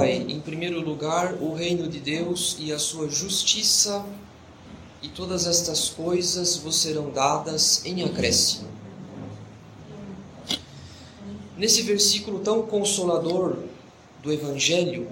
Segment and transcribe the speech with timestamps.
[0.00, 4.04] Em primeiro lugar, o reino de Deus e a sua justiça,
[5.02, 8.68] e todas estas coisas vos serão dadas em acréscimo.
[11.56, 13.58] Nesse versículo tão consolador
[14.22, 15.08] do Evangelho,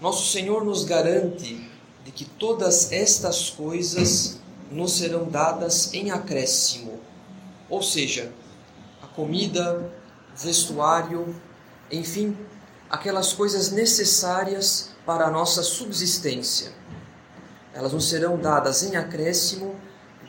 [0.00, 1.68] nosso Senhor nos garante
[2.04, 4.38] de que todas estas coisas
[4.70, 6.98] nos serão dadas em acréscimo,
[7.68, 8.32] ou seja,
[9.02, 9.92] a comida,
[10.34, 11.34] o vestuário,
[11.90, 12.36] enfim,
[12.94, 16.72] aquelas coisas necessárias para a nossa subsistência.
[17.72, 19.74] Elas nos serão dadas em acréscimo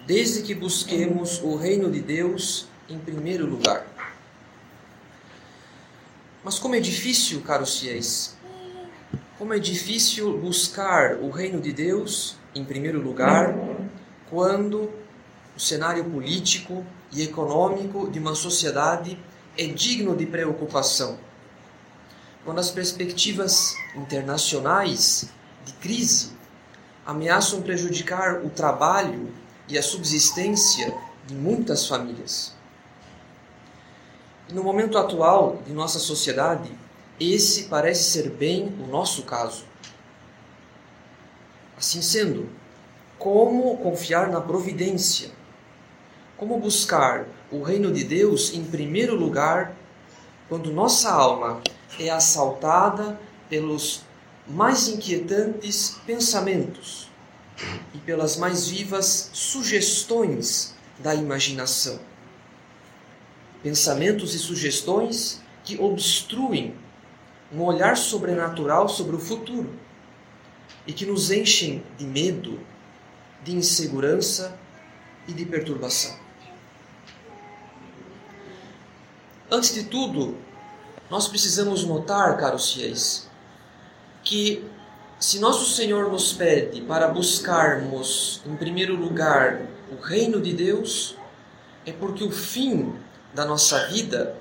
[0.08, 3.86] desde que busquemos o reino de Deus em primeiro lugar.
[6.44, 8.36] Mas como é difícil, caros fiéis,
[9.38, 13.56] como é difícil buscar o reino de Deus em primeiro lugar
[14.28, 14.92] quando
[15.56, 19.20] o cenário político e econômico de uma sociedade
[19.56, 21.20] é digno de preocupação.
[22.46, 25.30] Quando as perspectivas internacionais
[25.66, 26.30] de crise
[27.04, 29.34] ameaçam prejudicar o trabalho
[29.68, 32.54] e a subsistência de muitas famílias.
[34.54, 36.72] No momento atual de nossa sociedade,
[37.20, 39.66] esse parece ser bem o nosso caso.
[41.76, 42.48] Assim sendo,
[43.18, 45.32] como confiar na providência?
[46.38, 49.76] Como buscar o reino de Deus em primeiro lugar
[50.48, 51.62] quando nossa alma
[52.00, 54.02] é assaltada pelos
[54.48, 57.10] mais inquietantes pensamentos
[57.94, 62.00] e pelas mais vivas sugestões da imaginação?
[63.64, 66.76] Pensamentos e sugestões que obstruem
[67.52, 69.74] um olhar sobrenatural sobre o futuro
[70.86, 72.60] e que nos enchem de medo,
[73.44, 74.58] de insegurança
[75.28, 76.16] e de perturbação.
[79.50, 80.38] Antes de tudo,
[81.10, 83.30] nós precisamos notar, caros fiéis,
[84.24, 84.66] que
[85.20, 89.62] se nosso Senhor nos pede para buscarmos, em primeiro lugar,
[89.92, 91.16] o reino de Deus,
[91.86, 92.96] é porque o fim
[93.34, 94.36] da nossa vida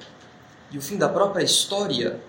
[0.70, 2.20] e o fim da própria história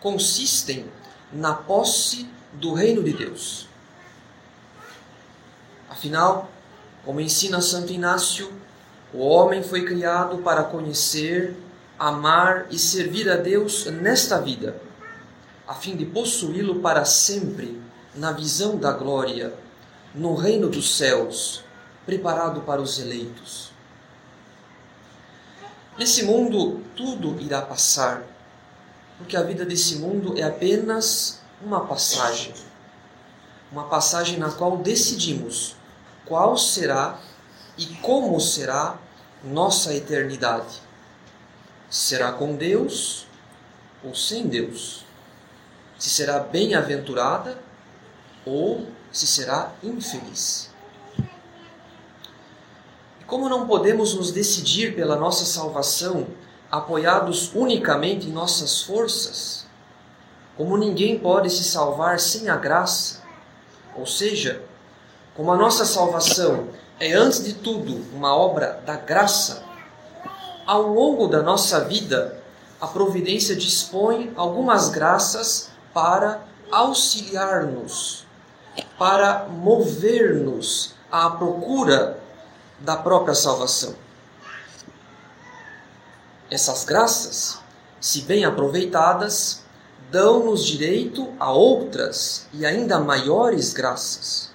[0.00, 0.86] consistem
[1.32, 3.68] na posse do reino de Deus.
[5.88, 6.50] Afinal,
[7.04, 8.52] como ensina Santo Inácio,
[9.12, 11.54] o homem foi criado para conhecer,
[12.00, 14.80] amar e servir a Deus nesta vida,
[15.68, 17.78] a fim de possuí-lo para sempre
[18.14, 19.52] na visão da glória,
[20.14, 21.62] no reino dos céus,
[22.06, 23.70] preparado para os eleitos.
[25.98, 28.22] Nesse mundo tudo irá passar,
[29.18, 32.54] porque a vida desse mundo é apenas uma passagem.
[33.70, 35.76] Uma passagem na qual decidimos
[36.24, 37.20] qual será
[37.76, 38.98] e como será
[39.44, 40.89] nossa eternidade.
[41.90, 43.26] Será com Deus
[44.04, 45.04] ou sem Deus?
[45.98, 47.58] Se será bem-aventurada
[48.46, 50.70] ou se será infeliz?
[53.20, 56.28] E como não podemos nos decidir pela nossa salvação
[56.70, 59.66] apoiados unicamente em nossas forças,
[60.56, 63.20] como ninguém pode se salvar sem a graça,
[63.96, 64.62] ou seja,
[65.34, 66.68] como a nossa salvação
[67.00, 69.64] é, antes de tudo, uma obra da graça,
[70.70, 72.40] ao longo da nossa vida,
[72.80, 78.24] a providência dispõe algumas graças para auxiliar-nos,
[78.96, 82.20] para mover-nos à procura
[82.78, 83.96] da própria salvação.
[86.48, 87.58] Essas graças,
[88.00, 89.64] se bem aproveitadas,
[90.08, 94.52] dão-nos direito a outras e ainda maiores graças.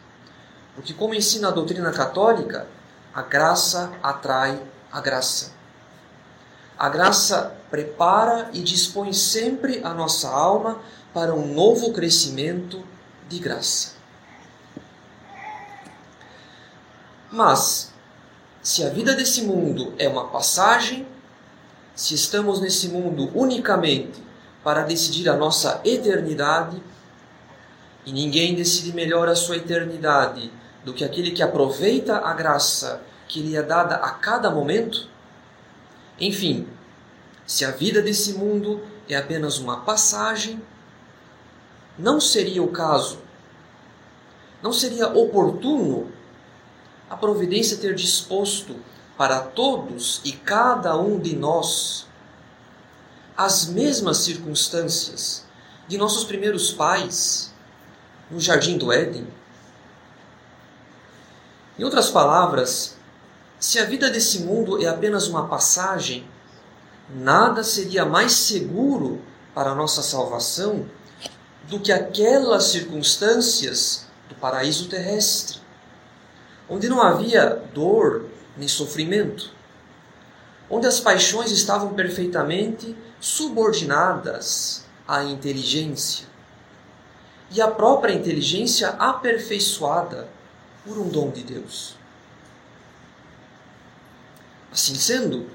[0.75, 2.69] Porque, como ensina a doutrina católica,
[3.13, 4.57] a graça atrai
[4.89, 5.54] a graça.
[6.77, 10.79] A graça prepara e dispõe sempre a nossa alma
[11.13, 12.83] para um novo crescimento
[13.29, 13.95] de graça.
[17.31, 17.93] Mas,
[18.61, 21.07] se a vida desse mundo é uma passagem,
[21.95, 24.21] se estamos nesse mundo unicamente
[24.63, 26.81] para decidir a nossa eternidade,
[28.05, 30.51] e ninguém decide melhor a sua eternidade
[30.83, 35.09] do que aquele que aproveita a graça que lhe é dada a cada momento?
[36.19, 36.67] Enfim,
[37.45, 40.61] se a vida desse mundo é apenas uma passagem,
[41.97, 43.19] não seria o caso,
[44.61, 46.11] não seria oportuno
[47.09, 48.75] a providência ter disposto
[49.17, 52.07] para todos e cada um de nós
[53.37, 55.45] as mesmas circunstâncias
[55.87, 57.53] de nossos primeiros pais
[58.31, 59.27] no jardim do Éden?
[61.77, 62.94] Em outras palavras,
[63.65, 66.23] se a vida desse mundo é apenas uma passagem,
[67.09, 69.19] nada seria mais seguro
[69.55, 70.85] para a nossa salvação
[71.67, 75.57] do que aquelas circunstâncias do paraíso terrestre,
[76.69, 79.51] onde não havia dor nem sofrimento,
[80.69, 86.27] onde as paixões estavam perfeitamente subordinadas à inteligência
[87.49, 90.27] e a própria inteligência aperfeiçoada
[90.85, 92.04] por um dom de Deus.
[94.75, 95.47] Assim sendo,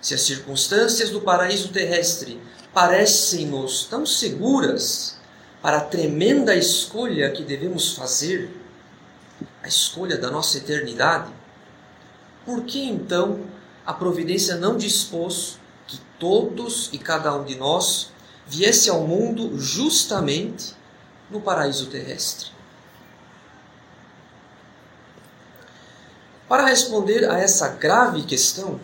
[0.00, 2.40] se as circunstâncias do paraíso terrestre
[2.72, 5.18] parecem-nos tão seguras
[5.60, 8.50] para a tremenda escolha que devemos fazer,
[9.62, 11.30] a escolha da nossa eternidade,
[12.46, 13.44] por que então
[13.84, 18.10] a providência não dispôs que todos e cada um de nós
[18.46, 20.72] viesse ao mundo justamente
[21.30, 22.48] no paraíso terrestre?
[26.52, 28.78] Para responder a essa grave questão,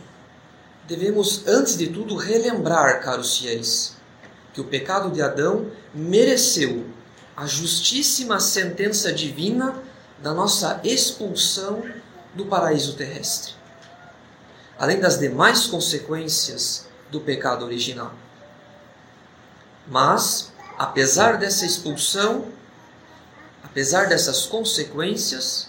[0.86, 3.94] devemos, antes de tudo, relembrar, caros fiéis,
[4.54, 6.86] que o pecado de Adão mereceu
[7.36, 9.82] a justíssima sentença divina
[10.18, 11.82] da nossa expulsão
[12.32, 13.52] do paraíso terrestre,
[14.78, 18.14] além das demais consequências do pecado original.
[19.86, 22.46] Mas, apesar dessa expulsão,
[23.62, 25.68] apesar dessas consequências,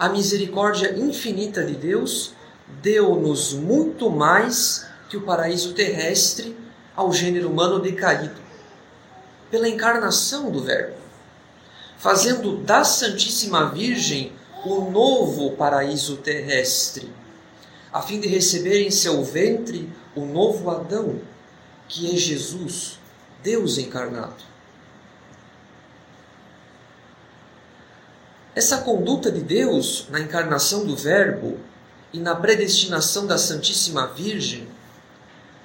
[0.00, 2.32] a misericórdia infinita de Deus
[2.80, 6.56] deu-nos muito mais que o paraíso terrestre
[6.96, 8.40] ao gênero humano decaído,
[9.50, 10.96] pela encarnação do Verbo,
[11.98, 14.32] fazendo da Santíssima Virgem
[14.64, 17.12] o novo paraíso terrestre,
[17.92, 19.86] a fim de receber em seu ventre
[20.16, 21.20] o novo Adão,
[21.86, 22.98] que é Jesus,
[23.42, 24.49] Deus encarnado.
[28.54, 31.58] Essa conduta de Deus na encarnação do Verbo
[32.12, 34.66] e na predestinação da Santíssima Virgem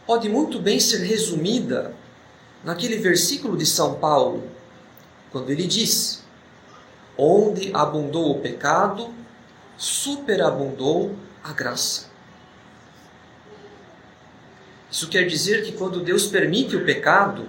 [0.06, 1.96] pode muito bem ser resumida
[2.64, 4.44] naquele versículo de São Paulo,
[5.32, 6.24] quando ele diz:
[7.18, 9.12] Onde abundou o pecado,
[9.76, 12.06] superabundou a graça.
[14.92, 17.48] Isso quer dizer que quando Deus permite o pecado,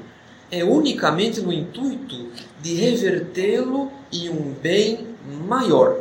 [0.50, 2.32] é unicamente no intuito
[2.62, 5.16] de revertê-lo em um bem
[5.46, 6.00] maior.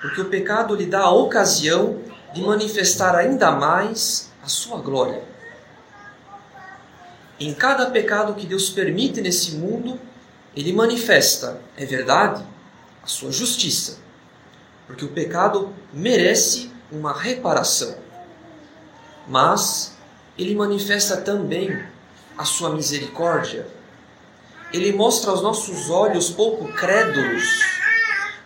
[0.00, 2.00] Porque o pecado lhe dá a ocasião
[2.34, 5.22] de manifestar ainda mais a sua glória.
[7.40, 9.98] Em cada pecado que Deus permite nesse mundo,
[10.54, 12.44] ele manifesta, é verdade,
[13.02, 13.98] a sua justiça.
[14.86, 17.96] Porque o pecado merece uma reparação.
[19.26, 19.96] Mas
[20.36, 21.84] ele manifesta também
[22.36, 23.66] a sua misericórdia
[24.72, 27.44] ele mostra aos nossos olhos pouco crédulos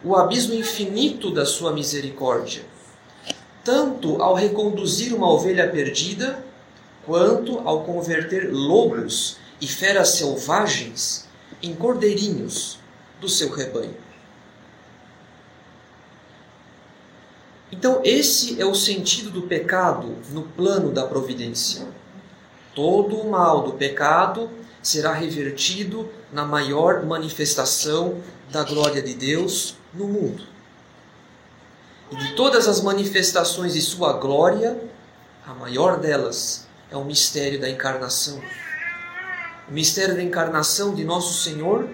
[0.04, 2.64] o abismo infinito da sua misericórdia,
[3.64, 6.44] tanto ao reconduzir uma ovelha perdida,
[7.04, 11.28] quanto ao converter lobos e feras selvagens
[11.62, 12.78] em cordeirinhos
[13.20, 13.94] do seu rebanho.
[17.70, 21.86] Então, esse é o sentido do pecado no plano da providência.
[22.74, 24.50] Todo o mal do pecado
[24.82, 28.20] será revertido na maior manifestação
[28.50, 30.44] da glória de Deus no mundo.
[32.10, 34.78] E de todas as manifestações de sua glória,
[35.46, 38.42] a maior delas é o mistério da encarnação.
[39.68, 41.88] O mistério da encarnação de nosso Senhor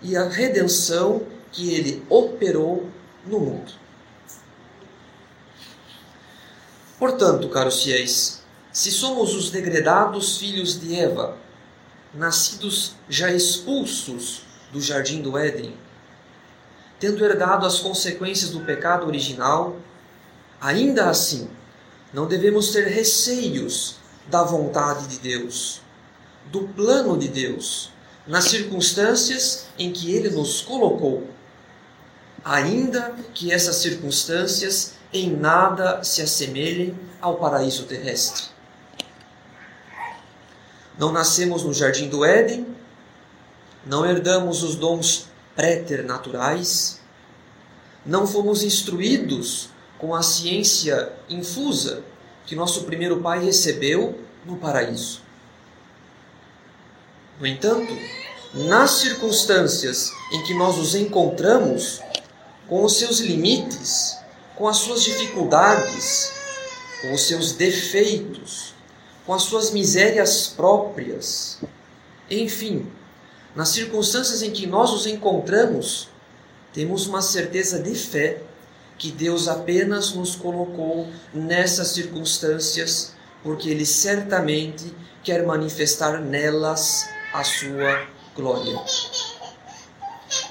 [0.00, 2.88] e a redenção que ele operou
[3.26, 3.72] no mundo.
[6.98, 11.36] Portanto, caros fiéis, se somos os degredados filhos de Eva,
[12.14, 14.42] nascidos já expulsos
[14.72, 15.76] do jardim do Éden,
[16.98, 19.76] tendo herdado as consequências do pecado original,
[20.60, 21.48] ainda assim,
[22.12, 23.96] não devemos ter receios
[24.28, 25.82] da vontade de Deus,
[26.46, 27.90] do plano de Deus,
[28.26, 31.28] nas circunstâncias em que Ele nos colocou,
[32.44, 38.53] ainda que essas circunstâncias em nada se assemelhem ao paraíso terrestre.
[40.98, 42.66] Não nascemos no jardim do Éden,
[43.84, 47.00] não herdamos os dons préternaturais,
[48.04, 52.02] não fomos instruídos com a ciência infusa
[52.46, 55.22] que nosso primeiro pai recebeu no paraíso.
[57.40, 57.92] No entanto,
[58.52, 62.00] nas circunstâncias em que nós os encontramos,
[62.68, 64.16] com os seus limites,
[64.54, 66.32] com as suas dificuldades,
[67.00, 68.73] com os seus defeitos,
[69.26, 71.58] com as suas misérias próprias.
[72.30, 72.90] Enfim,
[73.54, 76.08] nas circunstâncias em que nós nos encontramos,
[76.72, 78.42] temos uma certeza de fé
[78.98, 83.12] que Deus apenas nos colocou nessas circunstâncias
[83.42, 88.80] porque Ele certamente quer manifestar nelas a sua glória.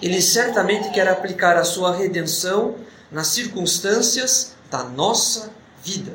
[0.02, 2.76] Ele certamente quer aplicar a sua redenção
[3.12, 5.52] nas circunstâncias da nossa
[5.84, 6.14] vida,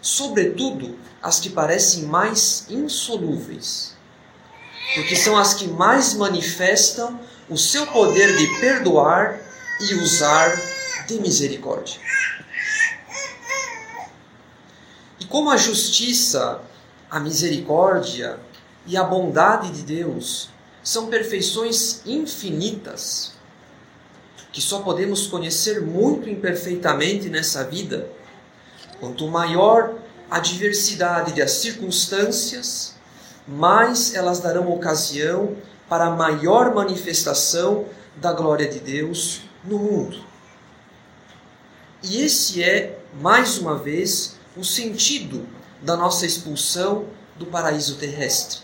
[0.00, 3.96] sobretudo as que parecem mais insolúveis,
[4.94, 9.40] porque são as que mais manifestam o seu poder de perdoar
[9.80, 10.54] e usar
[11.06, 12.00] de misericórdia.
[15.20, 16.60] E como a justiça,
[17.10, 18.38] a misericórdia
[18.86, 20.50] e a bondade de Deus
[20.82, 23.32] são perfeições infinitas,
[24.52, 28.10] que só podemos conhecer muito imperfeitamente nessa vida,
[29.00, 29.94] quanto maior
[30.30, 32.94] a diversidade das circunstâncias,
[33.46, 35.56] mais elas darão ocasião
[35.88, 37.86] para a maior manifestação
[38.16, 40.20] da glória de Deus no mundo.
[42.02, 45.46] E esse é, mais uma vez, o sentido
[45.82, 48.60] da nossa expulsão do paraíso terrestre.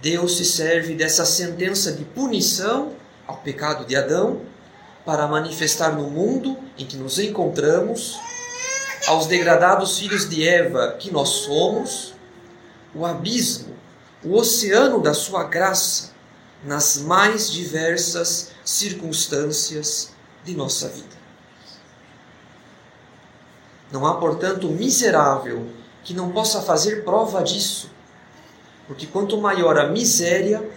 [0.00, 2.92] Deus se serve dessa sentença de punição
[3.26, 4.42] ao pecado de Adão
[5.04, 8.18] para manifestar no mundo em que nos encontramos,
[9.06, 12.14] aos degradados filhos de Eva que nós somos,
[12.94, 13.74] o abismo,
[14.24, 16.12] o oceano da sua graça
[16.64, 20.10] nas mais diversas circunstâncias
[20.44, 21.16] de nossa vida.
[23.92, 25.66] Não há, portanto, miserável
[26.02, 27.90] que não possa fazer prova disso,
[28.86, 30.68] porque quanto maior a miséria,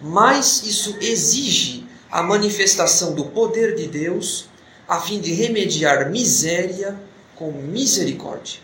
[0.00, 4.48] mais isso exige a manifestação do poder de Deus
[4.86, 6.98] a fim de remediar miséria
[7.36, 8.60] com misericórdia.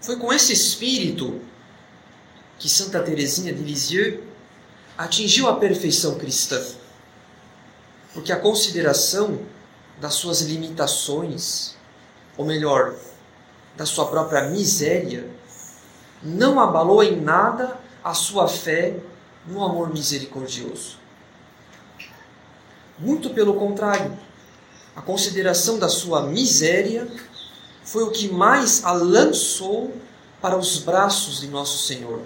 [0.00, 1.40] Foi com esse espírito
[2.58, 4.20] que Santa Teresinha de Lisieux
[4.96, 6.62] atingiu a perfeição cristã.
[8.12, 9.40] Porque a consideração
[10.00, 11.76] das suas limitações,
[12.36, 12.94] ou melhor,
[13.76, 15.28] da sua própria miséria,
[16.22, 18.96] não abalou em nada a sua fé
[19.46, 20.98] no amor misericordioso.
[22.98, 24.18] Muito pelo contrário,
[24.94, 27.06] a consideração da sua miséria
[27.84, 29.94] foi o que mais a lançou
[30.40, 32.22] para os braços de nosso Senhor.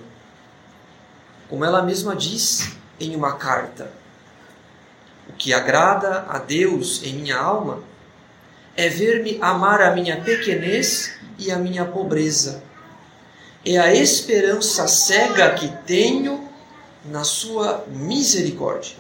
[1.49, 3.91] Como ela mesma diz em uma carta,
[5.29, 7.83] o que agrada a Deus em minha alma
[8.77, 12.63] é ver-me amar a minha pequenez e a minha pobreza.
[13.65, 16.49] É a esperança cega que tenho
[17.05, 18.97] na Sua misericórdia.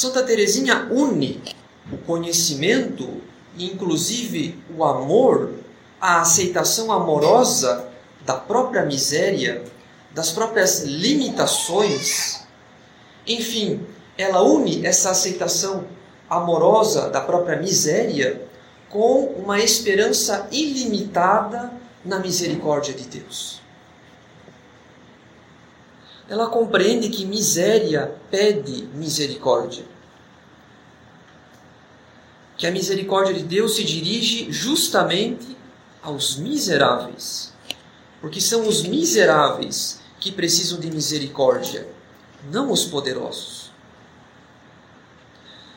[0.00, 1.42] Santa Teresinha une
[1.92, 3.06] o conhecimento
[3.54, 5.52] e, inclusive, o amor,
[6.00, 7.86] a aceitação amorosa
[8.24, 9.62] da própria miséria,
[10.10, 12.46] das próprias limitações.
[13.26, 15.84] Enfim, ela une essa aceitação
[16.30, 18.40] amorosa da própria miséria
[18.88, 23.60] com uma esperança ilimitada na misericórdia de Deus.
[26.30, 29.84] Ela compreende que miséria pede misericórdia.
[32.56, 35.56] Que a misericórdia de Deus se dirige justamente
[36.00, 37.52] aos miseráveis.
[38.20, 41.88] Porque são os miseráveis que precisam de misericórdia,
[42.52, 43.72] não os poderosos.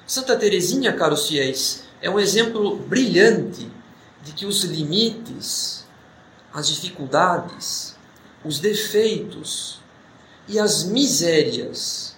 [0.05, 3.67] Santa Teresinha, caros fiéis, é um exemplo brilhante
[4.23, 5.83] de que os limites,
[6.53, 7.95] as dificuldades,
[8.45, 9.81] os defeitos
[10.47, 12.15] e as misérias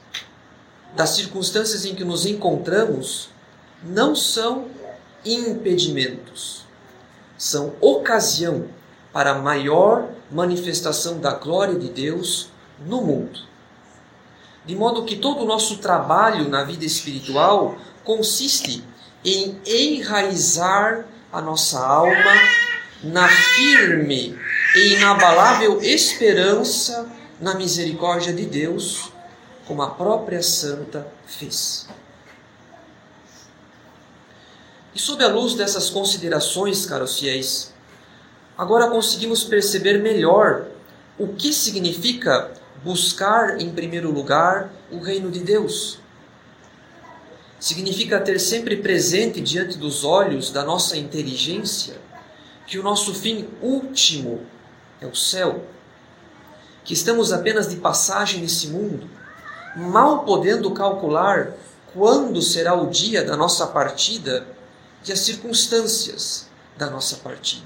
[0.95, 3.29] das circunstâncias em que nos encontramos
[3.83, 4.67] não são
[5.25, 6.65] impedimentos,
[7.37, 8.67] são ocasião
[9.11, 12.49] para a maior manifestação da glória de Deus
[12.85, 13.39] no mundo.
[14.65, 18.83] De modo que todo o nosso trabalho na vida espiritual consiste
[19.23, 22.33] em enraizar a nossa alma
[23.03, 24.37] na firme
[24.75, 27.07] e inabalável esperança
[27.39, 29.11] na misericórdia de Deus,
[29.67, 31.87] como a própria santa fez.
[34.93, 37.73] E sob a luz dessas considerações, caros fiéis,
[38.57, 40.67] agora conseguimos perceber melhor
[41.17, 42.51] o que significa
[42.83, 45.99] buscar em primeiro lugar o reino de Deus.
[47.59, 51.95] Significa ter sempre presente diante dos olhos da nossa inteligência
[52.67, 54.45] que o nosso fim último
[55.01, 55.65] é o céu,
[56.85, 59.09] que estamos apenas de passagem nesse mundo,
[59.75, 61.51] mal podendo calcular
[61.93, 64.47] quando será o dia da nossa partida
[65.05, 67.65] e as circunstâncias da nossa partida.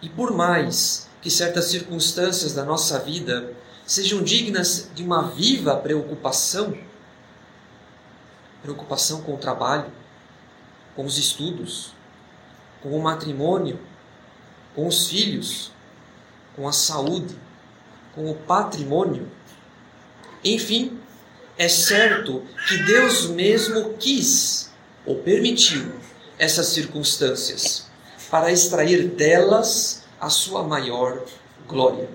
[0.00, 3.52] E por mais que certas circunstâncias da nossa vida
[3.86, 6.76] sejam dignas de uma viva preocupação,
[8.62, 9.92] preocupação com o trabalho,
[10.96, 11.92] com os estudos,
[12.82, 13.78] com o matrimônio,
[14.74, 15.73] com os filhos,
[16.56, 17.36] com a saúde,
[18.14, 19.30] com o patrimônio.
[20.44, 20.98] Enfim,
[21.56, 24.70] é certo que Deus mesmo quis
[25.06, 25.92] ou permitiu
[26.38, 27.86] essas circunstâncias
[28.30, 31.22] para extrair delas a sua maior
[31.66, 32.08] glória.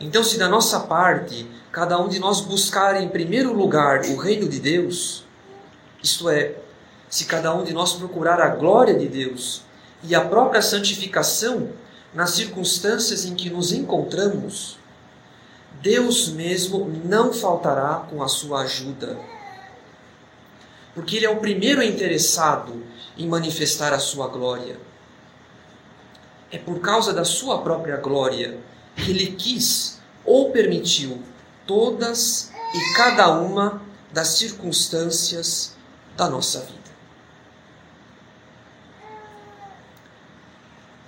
[0.00, 4.48] Então, se da nossa parte cada um de nós buscar em primeiro lugar o reino
[4.48, 5.24] de Deus,
[6.02, 6.54] isto é,
[7.08, 9.62] se cada um de nós procurar a glória de Deus
[10.02, 11.70] e a própria santificação
[12.14, 14.78] nas circunstâncias em que nos encontramos,
[15.80, 19.18] Deus mesmo não faltará com a sua ajuda.
[20.94, 22.82] Porque Ele é o primeiro interessado
[23.16, 24.78] em manifestar a sua glória.
[26.50, 28.58] É por causa da sua própria glória
[28.96, 31.22] que Ele quis ou permitiu
[31.66, 35.76] todas e cada uma das circunstâncias
[36.16, 36.87] da nossa vida.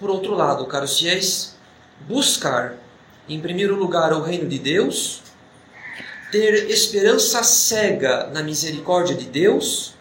[0.01, 1.57] Por outro lado, caros fiéis,
[2.09, 2.77] buscar,
[3.29, 5.21] em primeiro lugar, o reino de Deus,
[6.33, 9.95] ter esperança cega na misericórdia de Deus,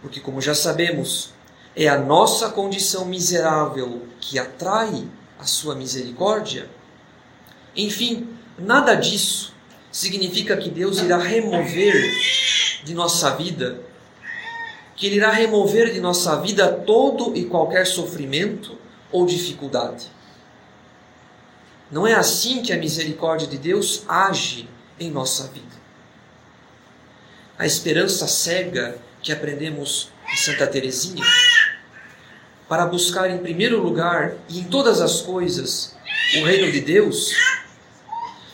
[0.00, 1.34] porque, como já sabemos,
[1.74, 6.70] é a nossa condição miserável que atrai a sua misericórdia.
[7.74, 9.52] Enfim, nada disso
[9.90, 11.94] significa que Deus irá remover
[12.84, 13.80] de nossa vida
[14.96, 18.76] que Ele irá remover de nossa vida todo e qualquer sofrimento
[19.12, 20.10] ou dificuldade.
[21.90, 25.76] Não é assim que a misericórdia de Deus age em nossa vida.
[27.58, 31.24] A esperança cega que aprendemos em Santa Teresinha,
[32.68, 35.96] para buscar em primeiro lugar e em todas as coisas
[36.38, 37.32] o reino de Deus,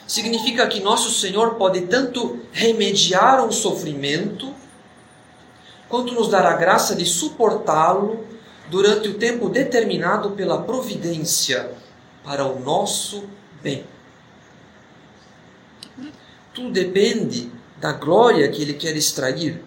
[0.06, 4.54] significa que nosso Senhor pode tanto remediar um sofrimento
[5.92, 8.24] quanto nos dar a graça de suportá-lo
[8.70, 11.70] durante o tempo determinado pela providência
[12.24, 13.28] para o nosso
[13.60, 13.84] bem.
[16.54, 19.62] Tudo depende da glória que ele quer extrair,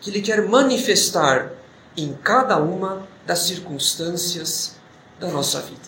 [0.00, 1.52] que ele quer manifestar
[1.94, 4.74] em cada uma das circunstâncias
[5.20, 5.86] da nossa vida.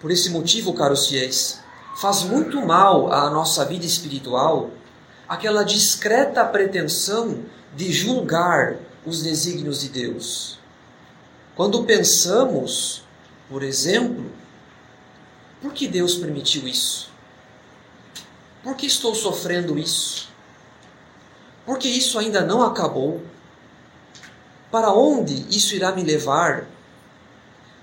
[0.00, 1.58] Por esse motivo, caros fiéis,
[1.96, 4.70] faz muito mal à nossa vida espiritual
[5.28, 10.58] aquela discreta pretensão de julgar os desígnios de Deus.
[11.54, 13.02] Quando pensamos,
[13.48, 14.30] por exemplo,
[15.60, 17.10] por que Deus permitiu isso?
[18.62, 20.28] Por que estou sofrendo isso?
[21.64, 23.22] Por que isso ainda não acabou?
[24.70, 26.66] Para onde isso irá me levar?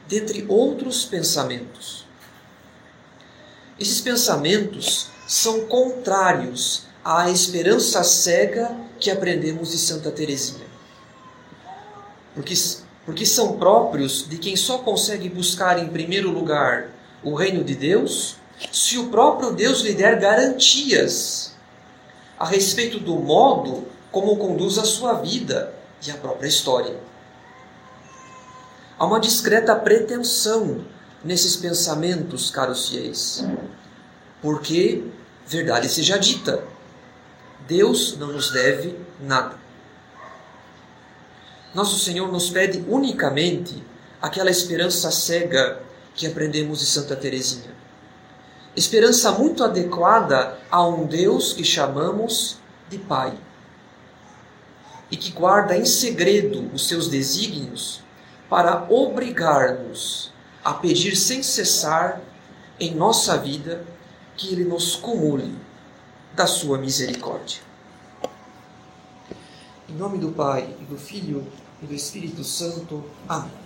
[0.07, 2.05] Dentre outros pensamentos.
[3.79, 10.65] Esses pensamentos são contrários à esperança cega que aprendemos de Santa Teresinha.
[12.33, 12.53] Porque,
[13.05, 16.89] porque são próprios de quem só consegue buscar em primeiro lugar
[17.23, 18.37] o reino de Deus
[18.71, 21.53] se o próprio Deus lhe der garantias
[22.39, 25.73] a respeito do modo como conduz a sua vida
[26.05, 26.95] e a própria história.
[28.97, 30.85] Há uma discreta pretensão
[31.23, 33.43] nesses pensamentos, caros fiéis,
[34.41, 35.03] porque,
[35.47, 36.63] verdade seja dita,
[37.67, 39.55] Deus não nos deve nada.
[41.73, 43.83] Nosso Senhor nos pede unicamente
[44.21, 45.81] aquela esperança cega
[46.13, 47.73] que aprendemos de Santa Teresinha.
[48.75, 52.57] Esperança muito adequada a um Deus que chamamos
[52.89, 53.37] de Pai
[55.09, 58.01] e que guarda em segredo os seus desígnios
[58.49, 60.31] para obrigar-nos
[60.63, 62.21] a pedir sem cessar
[62.79, 63.85] em nossa vida
[64.35, 65.55] que Ele nos cumule
[66.33, 67.61] da sua misericórdia.
[69.87, 71.45] Em nome do Pai, e do Filho
[71.81, 73.03] e do Espírito Santo.
[73.27, 73.62] Amém.